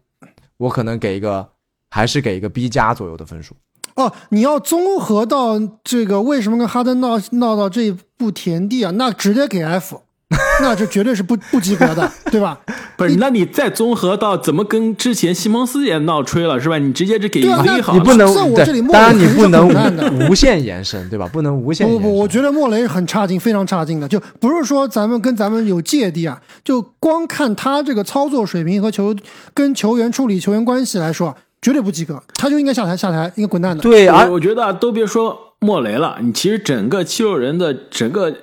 [0.57, 1.47] 我可能给一个
[1.89, 3.55] 还是给一个 B 加左右的分数。
[3.95, 8.91] 哦，你要综合到这个为什么跟哈登闹闹到这步田地啊？
[8.91, 10.02] 那直接给 F，
[10.61, 12.59] 那这绝对是不不及格的，对吧？
[12.95, 16.77] 不是，那你再综合到怎么跟之前西蒙斯也闹吹了是吧？
[16.77, 17.99] 你直接就给对啊 V 好了。
[17.99, 21.27] 你不能在我对这里莫当然雷肯定是你不能滚蛋的无无限延伸，对吧？
[21.31, 22.01] 不能无限延伸。
[22.01, 29.15] 不不不，我觉得莫雷很差劲，非常差劲的，就不是说咱们跟咱们有芥蒂啊，就光看他这个操作水平和球
[29.53, 33.81] 跟球员处理球员关系来说，绝对不及格，他就应该下台下台，应该滚蛋的。
[33.81, 38.33] 对，啊我我觉得啊，都别说莫雷了，你其实整个七六人的整个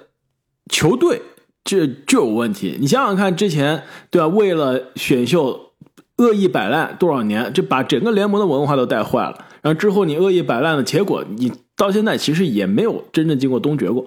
[0.70, 1.22] 球队
[1.64, 2.76] 就就有问题。
[2.80, 4.28] 你想想看，之前对吧？
[4.28, 5.72] 为了选秀
[6.16, 9.46] 恶意摆烂多少年，就把整个联盟的文化都带坏了。
[9.62, 14.04] 然后之后你恶意摆烂的结果，你到现在其实也没有真正经过东决过。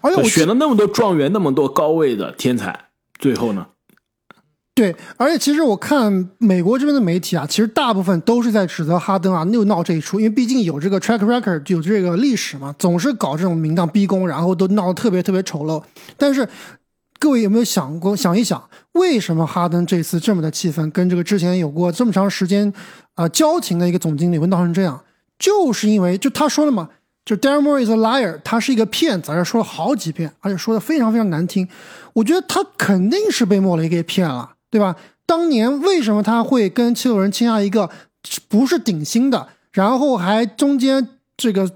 [0.00, 2.86] 而且我选了那么多状元，那么多高位的天才，
[3.18, 3.66] 最后呢？
[4.74, 15.82] 对，而且其实我看美国这边的媒体啊，其实大部分都是在指责哈登啊，又闹这一出，因为毕竟有这个 track record，有这个历史嘛，总是搞这种名堂逼宫，然后都闹得特别特别丑陋。
[16.16, 16.48] 但是
[17.18, 22.66] 各位有没有想过，想一想，为什么哈登这次这么的气愤，跟这个之前有过这么长时间
[23.14, 24.98] 啊、呃交情的一个总经理会闹成这样？
[25.38, 26.88] 就是因为就他说了嘛，
[27.26, 31.68] 就 d a r m o r e is a liar，他是一个骗子，而且说了好几遍，而且说的非常非常难听。
[32.14, 34.96] 我觉得他肯定是被莫雷给骗了，对吧？
[35.26, 37.90] 当年为什么他会跟七六人签下一个
[38.48, 41.06] 不是顶薪的，然后还中间
[41.36, 41.70] 这个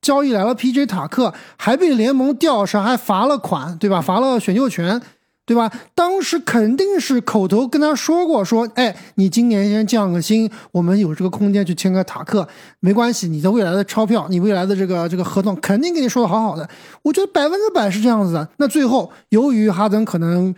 [0.00, 4.00] 交易来了 PJ 塔克，还被联盟调查，还罚了款，对吧？
[4.00, 5.02] 罚了选秀权，
[5.44, 5.72] 对吧？
[5.94, 12.46] 当时肯定是口头跟他说过，说，哎，你今年先降个薪，我们有这个空间去签个塔克，
[12.78, 16.68] 没关系，你的未来的钞票，你未来的这个这个合同肯定给你说的好好的。
[17.02, 18.48] 我觉得百分之百是这样子的。
[18.58, 20.54] 那最后，由于哈登可能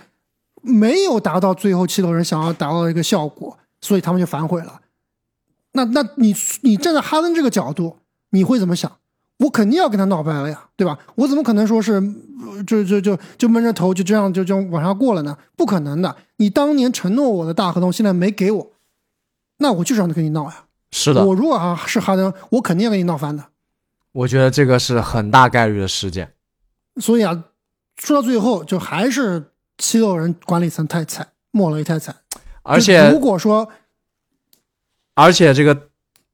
[0.63, 4.81] 没有达到最后七六人想要达到的一个效果，所以他们就反悔了。
[5.73, 7.99] 那那你你站在哈登这个角度，
[8.31, 8.91] 你会怎么想？
[9.39, 10.99] 我肯定要跟他闹掰了呀，对吧？
[11.15, 15.39] 我怎么可能说是呃就就就就闷着头就这样就这样往下过了呢？
[15.55, 16.17] 不可能的！
[16.39, 18.73] 你当年承诺我的大合同，现在没给我，
[19.59, 20.65] 那我就是让他跟你闹呀。
[20.91, 23.45] 是的，我如果啊是哈登，我肯定要跟你闹翻的。
[24.11, 26.33] 我觉得这个是很大概率的事件。
[26.97, 27.45] 所以啊，
[27.97, 32.17] 说到最后，就还是七六人管理层太惨，莫雷太惨。
[32.63, 33.71] 而且如果说
[35.15, 35.89] 而且这个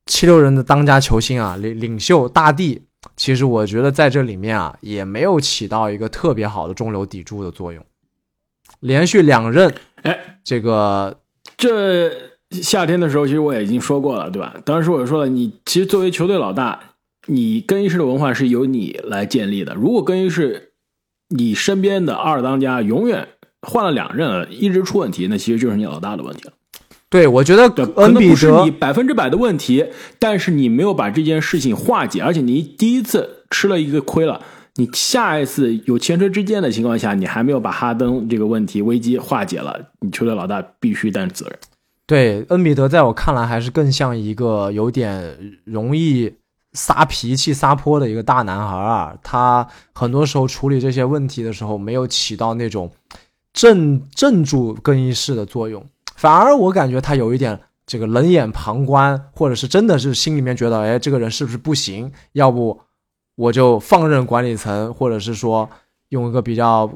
[0.06, 2.82] 七六人的当家球星啊，领领袖大帝，
[3.16, 7.84] 其实我觉得在这里面啊，也没有起到一个特别好的中流砥柱的作用。
[8.80, 11.20] 连续两任，哎，这个
[11.56, 12.10] 这
[12.50, 14.56] 夏天的时候，其实我也已经说过了，对吧？
[14.64, 16.80] 当时我就说了，你其实作为球队老大，
[17.26, 19.74] 你更衣室的文化是由你来建立的。
[19.74, 20.72] 如果更衣室
[21.28, 23.28] 你身边的二当家永远
[23.64, 26.52] 换了两任了，一直出问题，那其实就是你老大的问题了。
[27.10, 29.86] 对我觉得，可恩比能不是德你百分之百的问题，
[30.18, 34.40] 但是你没有把这件事情化解，而且你第一次吃了一个亏了，
[34.74, 41.56] 你下一次有前车之鉴的情况下，你还没有把哈登这个问题危机化解了，你球队老大必须担责任。
[42.06, 46.32] 对恩比德，在我看来还是更像一个有点容易
[46.72, 49.14] 撒脾气、撒泼的一个大男孩啊。
[49.22, 52.90] 他很多时候处理这些问题的时候，没有起到那种
[53.54, 55.82] 镇镇住更衣室的作用，
[56.16, 62.12] 反而我感觉他有一点这个冷眼旁观，或者是真的是心里面觉得，哎，这个人是不是不行？
[62.32, 62.80] 要不
[63.36, 65.70] 我就放任管理层，或者是说
[66.08, 66.90] 用一个比较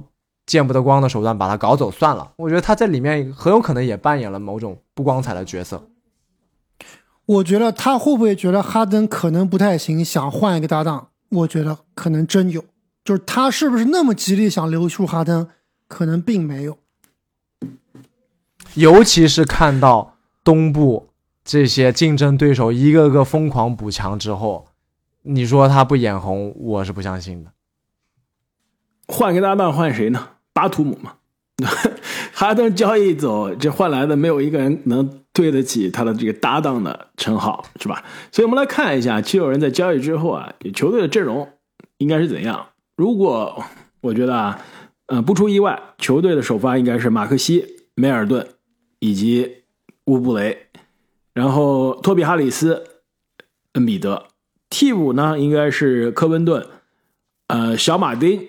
[0.47, 2.33] 见不得光的手段把他搞走算了。
[2.37, 5.89] 我觉得他在里面很有可能也扮演了某种不光彩的角色。
[7.27, 11.09] 我觉得他会不会觉得哈登可能不太行，想换一个搭档？
[11.29, 12.65] 我觉得可能真有，
[13.05, 15.47] 就是他是不是那么极力想留住哈登，
[15.89, 16.79] 可能并没有。
[18.75, 21.09] 尤其是看到东部
[21.43, 24.69] 这些竞争对手一个个疯狂补强之后，
[25.23, 27.51] 你说他不眼红，我是不相信的。
[29.09, 30.29] 换个搭档换谁呢？
[30.53, 31.15] 巴图姆嘛。
[32.33, 38.05] 哈登交易走，这换来的没有一个人能对得起他的这个搭档的称号，是吧？
[38.31, 41.49] 所以我们来看一下七六人在交易之后啊，球队的阵容
[41.97, 42.69] 应该是怎样。
[42.95, 43.65] 如果
[44.03, 44.63] 我觉得啊，
[45.09, 48.49] 呃，不出意外，球队的首发应该是马克西、梅尔顿
[49.01, 49.65] 以及
[50.07, 50.69] 乌布雷，
[51.35, 52.83] 然后托比哈里斯、
[53.73, 54.29] 恩比德。
[54.71, 56.67] 替补呢，应该是科温顿、
[57.49, 58.41] 呃，小马丁、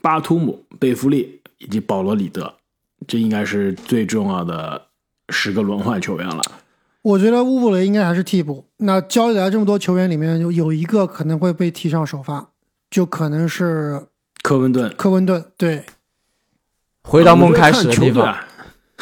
[0.00, 1.40] 巴图姆、贝弗利。
[1.62, 2.54] 以及保罗·里德，
[3.06, 4.88] 这应该是最重要的
[5.28, 6.42] 十个轮换球员了。
[7.02, 8.64] 我觉得乌布雷应该还是替补。
[8.78, 12.50] 那交易来这么多球员里面，有有一个可能会被提上首发，
[12.90, 14.08] 就可能是
[14.42, 14.92] 科温顿。
[14.96, 15.84] 科温顿，对。
[17.04, 18.36] 回到梦开始的地方，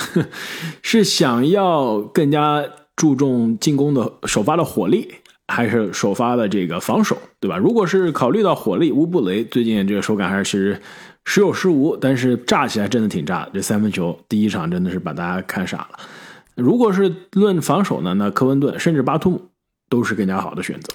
[0.83, 5.15] 是想要更加注重进攻的首发的火力，
[5.49, 7.57] 还是首发的这个防守，对吧？
[7.57, 10.81] 如果是考虑到火力，乌布雷最近这个手感还是。
[11.27, 13.47] 时有时无，但是炸起来真的挺炸。
[13.53, 15.99] 这三分球第一场真的是把大家看傻了。
[16.55, 19.43] 如果是论防守呢，那科温顿甚至巴图姆
[19.91, 20.95] 都是更加好的选择。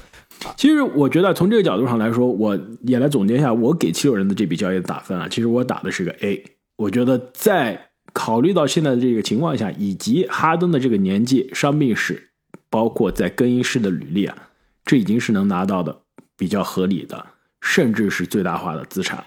[0.57, 5.27] 其实我觉得从这个角度上来说，我也来总结一下我给七六人的这笔交易的打分啊。
[5.29, 6.43] 其实我打的是个 A。
[6.77, 12.29] 我觉得在考虑到现在的这个情况下，以及哈登的这个年纪、伤病史，
[12.69, 14.49] 包括在更衣室的履历啊，
[14.85, 16.01] 这已经是能拿到的
[16.37, 17.25] 比较合理的，
[17.61, 19.25] 甚至是最大化的资产。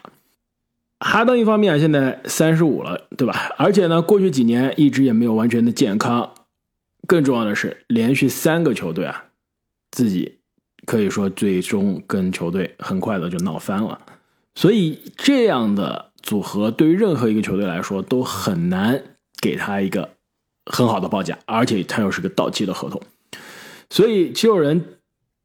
[1.00, 3.54] 哈登一方面啊现在三十五了，对吧？
[3.56, 6.34] 而且呢，过去几年一直也没有完全的健康。
[7.06, 9.26] 更重要的是，连续三个球队啊，
[9.90, 10.37] 自己
[10.86, 14.00] 可以说最终跟球队很快的就闹翻了。
[14.54, 19.02] 所以这样的组合对于任何一个球队来说都很难
[19.40, 20.10] 给他一个
[20.66, 23.00] 很好的报价，而且他又是个到期的合同。
[23.90, 24.98] 所以七六人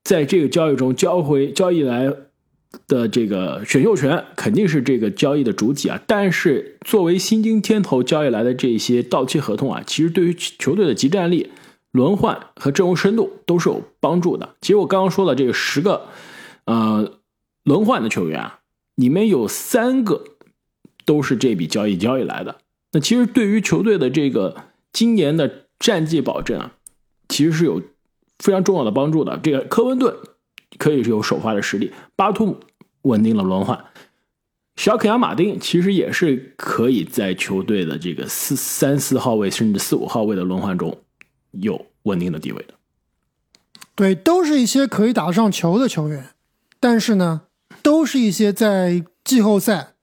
[0.03, 2.13] 在这个交易中交回交易来。
[2.87, 11.51] 的这个选秀权肯定是这个交易的主体啊，但是作为新金天投交易来的这些到期合同啊，其实对于球队的集战力、
[11.93, 14.55] 轮换和阵容深度都是有帮助的。
[14.59, 16.07] 其实我刚刚说的这个十个，
[16.65, 17.13] 呃，
[17.63, 18.59] 轮换的球员啊，
[18.95, 20.25] 里面有三个
[21.05, 22.57] 都是这笔交易交易来的。
[22.91, 24.57] 那其实对于球队的这个
[24.91, 26.73] 今年的战绩保证啊，
[27.29, 27.81] 其实是有
[28.39, 29.39] 非常重要的帮助的。
[29.41, 30.13] 这个科温顿。
[30.79, 32.59] 可以是有首发的实力，巴图姆
[33.03, 33.85] 稳定了轮换，
[34.75, 40.97] 小肯亚马丁其实也是可以在球队的这个四三四号位甚至四五号位的轮换中
[41.53, 42.73] 有稳定的地位的。
[43.95, 46.29] 对，都是一些可以打上球的球员，
[46.79, 47.41] 但是呢，
[47.81, 49.93] 都是一些在季后赛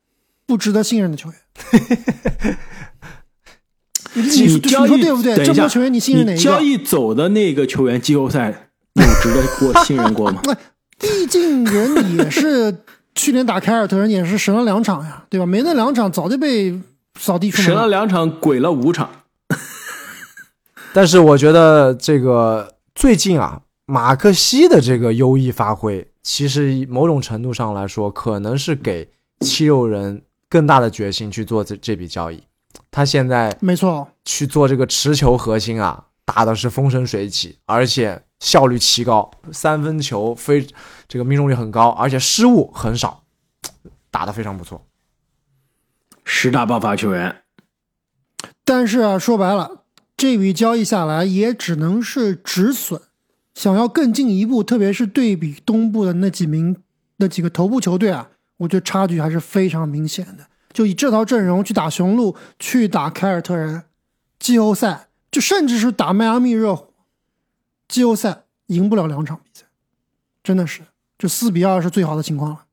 [0.47, 1.39] 不值得信任的球员。
[4.15, 5.37] 你你交易对不对？
[5.45, 6.43] 这么多球员，你信任哪一个？
[6.43, 8.67] 交易走的那个球员季后赛。
[8.95, 10.43] 有值得过 信任过吗？
[10.99, 12.77] 毕竟人也是
[13.15, 15.47] 去年打凯尔特人也是神了两场呀，对吧？
[15.47, 16.77] 没那两场早就被
[17.17, 17.67] 扫地出门。
[17.67, 19.20] 神了两场，鬼了五场。
[20.93, 32.43] 但是我觉得这个最近啊，马克西的这个优异发挥，其实某种程度上来说，可能是给七六人更大的决心去做这这笔交易。
[32.91, 38.23] 他现在没错，去做这个持球核心啊，打的是风生水起，而且。
[38.41, 40.67] 效率奇高，三分球非
[41.07, 43.23] 这个命中率很高，而且失误很少，
[44.11, 44.83] 打得非常不错。
[46.25, 47.43] 十大爆发球员，
[48.65, 49.80] 但是啊，说白了，
[50.21, 53.01] 这笔交易下来也只能是止损。
[53.55, 56.77] 想要更进一步，特别是对比东部的那几名、
[57.17, 58.29] 那几个头部球队啊，
[58.59, 60.45] 我觉得差距还是非常明显的。
[60.75, 63.85] 就以这套阵容去打雄鹿，去打凯尔特人，
[64.39, 66.91] 季后赛，就甚至是打迈阿密热火。
[67.89, 69.65] 季后赛赢不了两场比赛，
[70.45, 70.83] 真的是
[71.19, 72.65] 就四比二是最好的情况了。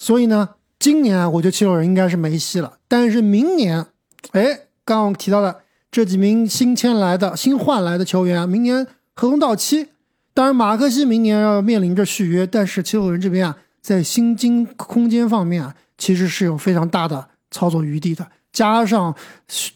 [0.00, 2.80] 所以呢，今年我觉得七六人应该是没戏了。
[2.88, 3.86] 但是明年，
[4.32, 5.60] 哎，刚刚提到的
[5.90, 9.88] 这几名新签来的新换来的球员，明年合同到期。
[10.32, 18.30] 当然，马克西明年要面临着续约，但是七六人这边啊，在薪金空间方面啊，其实是有非常大的操作余地的。
[18.52, 19.14] 加上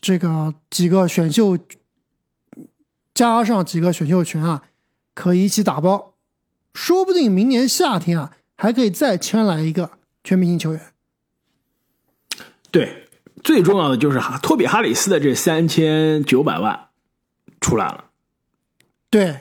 [0.00, 1.58] 这个几个选秀，
[3.12, 4.62] 加上几个选秀权啊，
[5.14, 6.14] 可以一起打包，
[6.72, 9.90] 说不定明年夏天啊，还可以再签来一个
[10.22, 10.80] 全明星球员。
[12.70, 13.03] 对，
[13.44, 16.88] 最重要的就是哈托比哈里斯的这三千九百万
[17.60, 18.06] 出来了。
[19.10, 19.40] 对，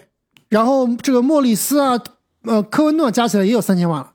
[0.49, 1.99] 然后这个莫里斯啊，
[2.43, 4.13] 呃，科温顿加起来也有三千万了。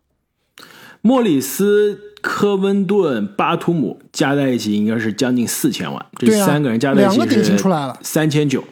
[1.01, 8.63] 莫里斯、科温顿、巴图姆加在一起应该是将近四千万，这三个人加在一起两个顶薪出来了三千九，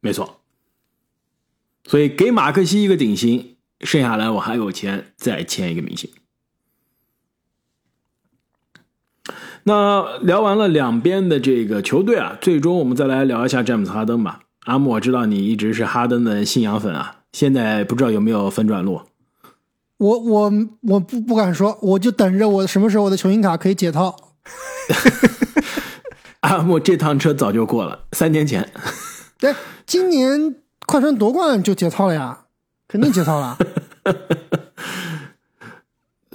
[0.00, 0.40] 没错。
[1.84, 6.10] 所以给马克西一个顶薪，剩下来我还有钱再签一个明星。
[9.68, 14.38] 那聊完了两边的这个球队啊，最终我们再来聊一下詹姆斯哈登吧。
[14.66, 19.00] 阿木，我知道你一直是哈登的信仰粉啊，现在不知道有没有分转路？
[19.98, 20.52] 我我
[20.82, 24.14] 我不不敢说，我就等着我什么时候我的球星卡可以解套。
[26.42, 28.70] 阿木这趟车早就过了，三年前。
[29.40, 29.52] 对，
[29.84, 30.54] 今年
[30.86, 32.38] 快船夺冠就解套了呀，
[32.86, 33.58] 肯定解套了。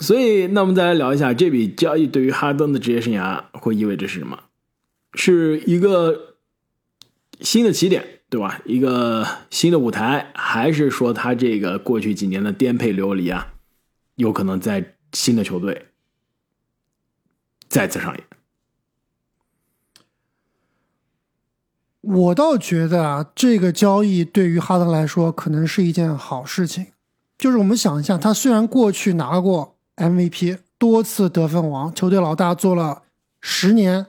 [0.01, 4.37] 所以，那我们再来聊一下这笔交易对于哈登的职业生涯会意味着是什么？
[5.13, 6.35] 是一个
[7.39, 8.61] 新的起点，对吧？
[8.65, 13.53] 一个新的舞台，还是说他这个过去几年的颠沛流离啊，
[14.15, 15.85] 有可能在新的球队
[17.69, 18.23] 再次上演？
[22.01, 26.87] 我倒觉得啊，这个交易对于哈登来说可能是一件好事情。
[27.37, 29.70] 就是我们想一下，他虽然过去拿过
[30.01, 33.03] MVP，多次得分王，球队老大做了
[33.39, 34.07] 十年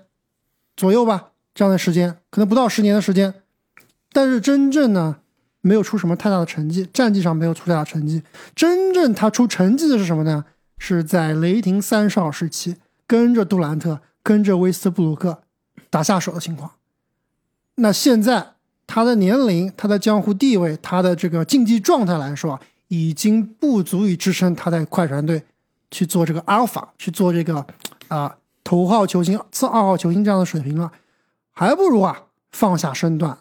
[0.76, 3.34] 左右吧，这样的时间，可能不到十年的时间，
[4.12, 5.18] 但是真正呢，
[5.60, 8.22] 没有出什么太大的成绩，战绩上没有出太大成绩。
[8.54, 10.46] 真正他出成绩的是什么呢？
[10.78, 12.76] 是在雷霆三少时期，
[13.06, 15.42] 跟着杜兰特，跟着威斯布鲁克
[15.90, 16.72] 打下手的情况。
[17.76, 18.54] 那现在
[18.86, 25.44] 他的年龄、他的江湖地位、他的这个竞技状态来说，已经不足以支撑他在快船队
[25.92, 27.64] 去做这个阿尔法，去做这个
[28.08, 30.90] 啊、头号球星、次二号球星这样的水平了，
[31.52, 33.38] 还不如啊放下身段，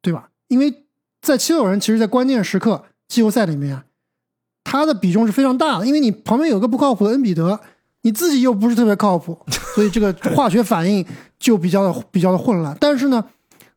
[0.00, 0.28] 对吧？
[0.46, 0.84] 因为
[1.20, 3.84] 在七六人，其实在关键时刻季后赛里面啊，
[4.62, 7.58] 他的比重是非常大的，因为你旁边有个不靠谱的恩比德，
[8.02, 9.36] 你自己又不是特别靠谱，
[9.74, 11.04] 所以这个化学反应
[11.38, 12.76] 就比较的比较的混乱。
[12.78, 13.24] 但是呢，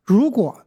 [0.04, 0.60] 如果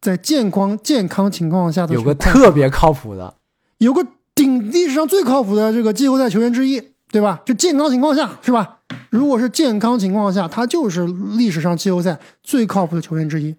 [0.00, 3.34] 在健康健康情况下的有个特别靠谱的，
[3.78, 7.42] 有个顶历史上最靠谱的这个季后赛球员之一，对吧？
[7.44, 8.78] 就健康情况下是吧？
[9.10, 13.56] 如果是健康情况下，他就是历史上季后赛最靠谱的球员之一。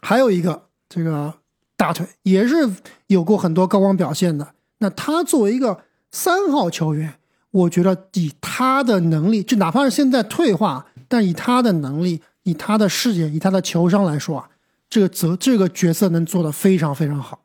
[0.00, 1.34] 还有一个这个
[1.76, 2.68] 大腿也是
[3.08, 4.48] 有过很多高光表现的。
[4.78, 7.14] 那他作为一个三号球员，
[7.50, 14.48] 我觉得以他的能力，就哪怕是现在退化，但以他的能力、以他的视野、以他的球商来说啊，
[14.88, 17.40] 这个责这个角色能做得非常非常好。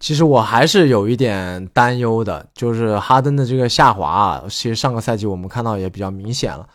[0.00, 6.68] 其实我还是有一点担忧的，就是哈登的这个下滑啊，其实上个赛季我们看到也比较明显了，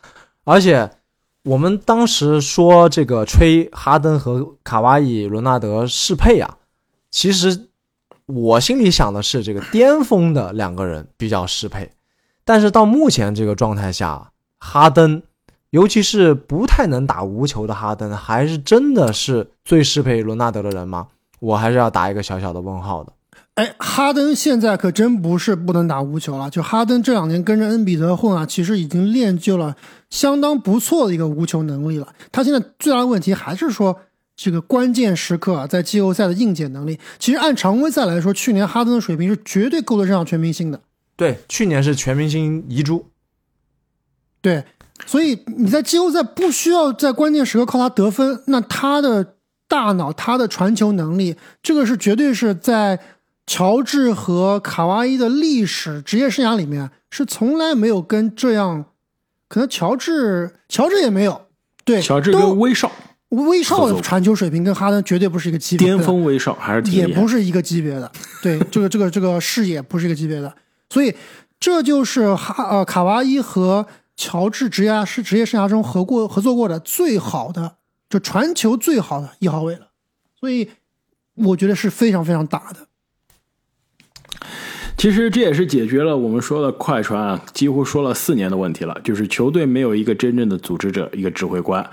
[0.44, 0.90] 而且
[1.44, 6.58] 我们当时说这个吹哈登和卡哇伊·伦纳德适配啊，
[7.12, 7.68] 其实
[8.26, 11.92] 我心里想的是这个巅峰的两个人比较适配，
[12.44, 15.22] 但是到目前这个状态下，哈登，
[15.70, 21.08] 尤其是不太能打无球的哈登，还是真的是最适配伦纳德的人吗？
[21.44, 23.12] 我还是要打一个小小的问号的。
[23.56, 26.50] 哎，哈登现在可真不是不能打无球了。
[26.50, 29.76] 就哈登这两年跟着恩比德混啊，其实已经练就了
[30.10, 32.08] 相当不错的一个无球能力了。
[32.32, 34.00] 他现在最大的问题还是说
[34.36, 36.98] 这个关键时刻啊，在季后赛的应解能力。
[37.20, 40.80] 其实按常规赛来说，去年哈登的水平是绝对够得上全明星的。
[41.16, 43.06] 对，去年是全明星遗珠。
[44.42, 44.64] 对，
[45.06, 49.36] 所以你在季后赛不需要在关键时刻靠他得分，那他的
[49.74, 53.00] 大脑、他的传球能力，这个是绝对是在
[53.48, 58.86] 乔治和卡哇伊的历史职业生涯里面是从来没有跟这样，
[59.48, 61.48] 可能乔治乔治也没有，
[61.84, 62.92] 对，乔治都跟威少。
[63.30, 68.12] 威少的传球水平跟哈登绝对不是一个级别的，巅峰威少还是挺也不是一个级别的，
[68.44, 70.54] 对，这个这个这个视野不是一个级别的，
[70.92, 71.12] 所以
[71.60, 77.78] 这就是哈呃卡哇伊和乔治职业是职业生涯中合过合作过的最好的，
[78.14, 79.88] 就传球最好的一号位了，
[80.40, 80.70] 所以
[81.34, 82.88] 我觉得是非常非常大的。
[84.96, 91.84] 其实这也是解决了我们说的快船啊，几乎说了四年的问题了，就是球队没有一个真正的组织者，一个指挥官。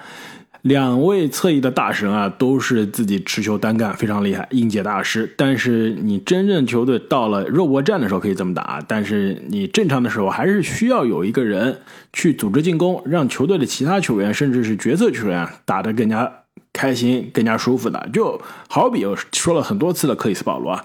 [0.63, 5.33] 两位侧翼的大神啊，都是自己持球单干非常厉害，应届大师。
[5.37, 11.81] 但是你真正球队到了肉搏战的时候可以这么打，但是你正常的时候还是需要有一个人
[12.13, 16.31] 去组织进攻，让球队的其他球员甚至是角色球员打得更加
[16.73, 18.09] 开心、更加舒服的。
[18.13, 18.39] 就
[18.69, 20.85] 好比我说了很多次的克里斯保罗啊，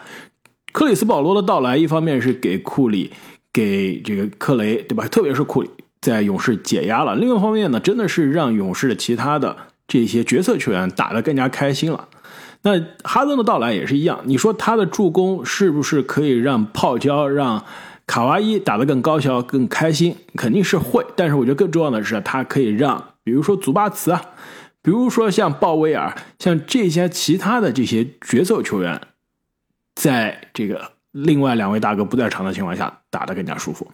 [0.71, 3.11] 克里斯保罗的到来，一方面是给库里、
[3.51, 5.05] 给这个克雷，对吧？
[5.09, 5.69] 特别是库里。
[6.05, 7.15] 在勇士解压了。
[7.15, 12.07] 另一方面呢，真的是让勇士的其他的这些角色球员打得更加开心了。
[12.61, 17.65] 那哈登的到来也是一样，你说他的助攻是不是可以让泡椒、让
[18.05, 20.15] 卡哇伊打得更高效、更开心？
[20.35, 21.03] 肯定是会。
[21.15, 24.21] 但是我觉得更重要的是，他可以让，比如说祖巴茨啊，
[24.83, 29.01] 比如说像鲍威尔，像这些其他的这些角色球员，
[29.95, 33.91] 在这个另外两位大哥不在场的情况下，打得更加舒服。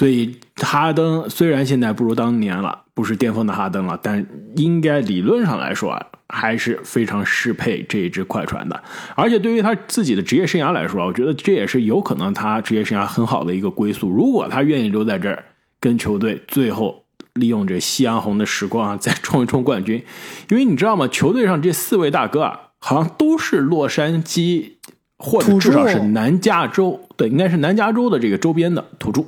[0.00, 4.26] 所以哈登虽然现在不如当年了，不是巅峰的哈登了，但
[4.56, 8.82] 应该理论上来说啊，还是非常适配这一支快船的。
[9.14, 14.08] 而且对于他自己的职业生涯来说，我觉得这也是有可能他职业生涯很好的一个归宿。
[14.08, 15.44] 如果他愿意留在这儿，
[15.78, 20.02] 跟球队最后利用这夕阳红的时光啊，再冲一冲冠军。
[20.48, 21.06] 因为你知道吗？
[21.08, 24.76] 球队上这四位大哥啊，好像都是洛杉矶
[25.18, 29.22] 或者至少是南加州，对，应该是南加州的这个周边的土著。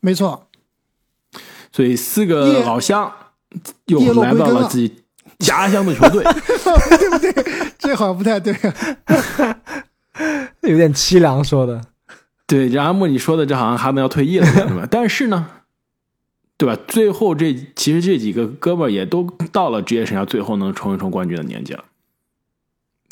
[0.00, 0.48] 没错，
[1.72, 3.12] 所以四个老乡
[3.86, 5.02] 又来到了自己
[5.38, 7.72] 家乡的球队，对不对？
[7.78, 8.54] 这好像不太对，
[10.62, 11.80] 有点凄凉说的。
[12.46, 14.86] 对，然阿木你说的这好像他们要退役了，是吧？
[14.90, 15.46] 但是呢，
[16.56, 16.76] 对吧？
[16.88, 19.22] 最后这其实这几个哥们儿也都
[19.52, 21.84] 到了职业生涯最后能冲一冲冠军的年纪了，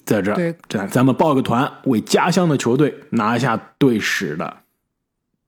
[0.04, 4.58] 在这儿，这咱们报个团，为家乡的球队拿下队史的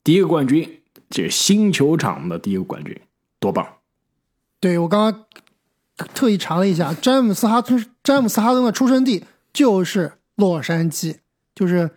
[0.05, 0.80] 第一个冠军。
[1.11, 2.97] 这新球场的第一个冠军，
[3.41, 3.67] 多棒！
[4.61, 5.27] 对我刚刚
[6.15, 11.17] 特意查了一下，詹姆斯哈登詹姆斯哈登的出生地就是洛杉矶，
[11.53, 11.91] 就是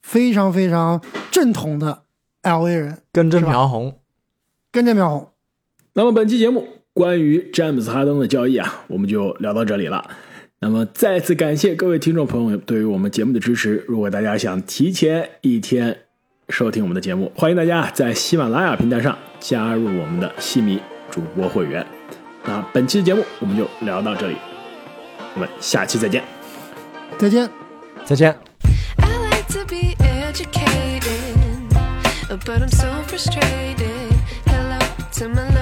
[0.00, 2.04] 非常非常正统的
[2.40, 4.00] L A 人，根正苗红，
[4.72, 5.30] 根正苗红。
[5.92, 10.08] 那么本期节目关于詹姆斯哈登的交易啊，我们就聊到这里了。
[10.60, 13.84] 那么再次感谢各位听众朋友对于我们节目的支持。
[13.86, 16.05] 如果大家想提前一天。
[16.48, 20.80] 收听我们的节目，欢迎大家在喜马拉雅平台上加入我们的戏迷
[21.10, 21.84] 主播会员。
[22.44, 24.36] 那本期的节目我们就聊到这里，
[25.34, 26.22] 我们下期再见，
[27.18, 27.50] 再见，
[28.04, 28.34] 再见。
[32.44, 34.12] But I'm so frustrated.
[34.46, 34.78] Hello
[35.14, 35.55] to my